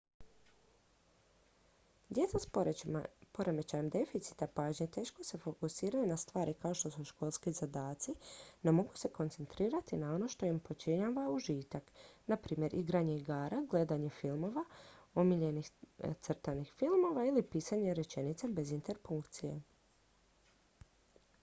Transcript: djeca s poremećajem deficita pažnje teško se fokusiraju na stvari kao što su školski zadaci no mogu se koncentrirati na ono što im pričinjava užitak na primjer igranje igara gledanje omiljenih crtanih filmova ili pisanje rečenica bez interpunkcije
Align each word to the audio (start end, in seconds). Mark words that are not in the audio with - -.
djeca 2.09 2.39
s 2.39 2.45
poremećajem 3.31 3.89
deficita 3.89 4.47
pažnje 4.47 4.87
teško 4.87 5.23
se 5.23 5.37
fokusiraju 5.37 6.07
na 6.07 6.17
stvari 6.17 6.53
kao 6.53 6.73
što 6.73 6.91
su 6.91 7.03
školski 7.03 7.51
zadaci 7.51 8.15
no 8.63 8.71
mogu 8.71 8.95
se 8.97 9.09
koncentrirati 9.09 9.97
na 9.97 10.13
ono 10.15 10.27
što 10.27 10.45
im 10.45 10.59
pričinjava 10.59 11.29
užitak 11.29 11.91
na 12.27 12.37
primjer 12.37 12.73
igranje 12.75 13.15
igara 13.17 13.63
gledanje 13.69 14.09
omiljenih 15.15 15.71
crtanih 16.21 16.73
filmova 16.79 17.25
ili 17.25 17.41
pisanje 17.43 17.93
rečenica 17.93 18.47
bez 18.47 18.71
interpunkcije 18.71 19.61